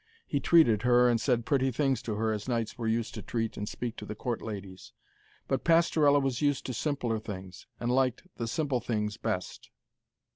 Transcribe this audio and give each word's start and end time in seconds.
He 0.25 0.39
treated 0.39 0.81
her 0.81 1.07
and 1.07 1.21
said 1.21 1.45
pretty 1.45 1.69
things 1.69 2.01
to 2.01 2.15
her 2.15 2.31
as 2.33 2.49
knights 2.49 2.75
were 2.75 2.87
used 2.87 3.13
to 3.13 3.21
treat 3.21 3.55
and 3.55 3.67
to 3.67 3.71
speak 3.71 3.97
to 3.97 4.05
the 4.07 4.15
court 4.15 4.41
ladies. 4.41 4.93
But 5.47 5.63
Pastorella 5.63 6.19
was 6.19 6.41
used 6.41 6.65
to 6.65 6.73
simpler 6.73 7.19
things, 7.19 7.67
and 7.79 7.91
liked 7.91 8.23
the 8.37 8.47
simple 8.47 8.79
things 8.79 9.17
best. 9.17 9.69